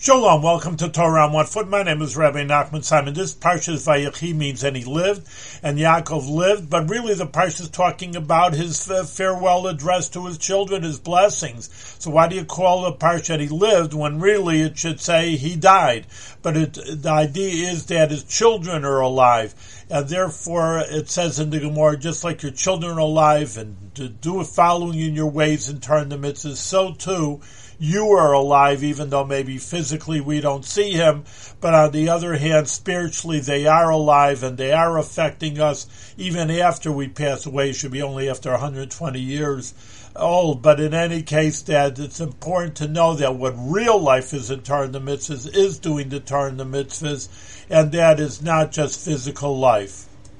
[0.00, 1.66] Shalom, welcome to Torah on One Foot.
[1.66, 3.14] My name is Rabbi Nachman Simon.
[3.14, 5.28] This Parshas Vayechi means and he lived,
[5.60, 10.26] and Yaakov lived, but really the Parsha is talking about his uh, farewell address to
[10.26, 11.68] his children, his blessings.
[11.98, 15.56] So why do you call the Parsha he lived when really it should say he
[15.56, 16.06] died?
[16.42, 19.52] But it, the idea is that his children are alive,
[19.90, 24.08] and therefore it says in the Gemara, just like your children are alive and to
[24.08, 27.40] do following in your ways and turn the mitzvahs, so too
[27.80, 29.87] you are alive, even though maybe physically
[30.20, 31.24] we don't see him.
[31.60, 35.86] But on the other hand, spiritually they are alive and they are affecting us
[36.16, 37.70] even after we pass away.
[37.70, 39.74] It should be only after 120 years
[40.14, 40.62] old.
[40.62, 44.62] But in any case, Dad, it's important to know that what real life is in
[44.62, 47.28] Torah the mitzvahs is doing the Torah the mitzvahs,
[47.70, 50.06] and that is not just physical life.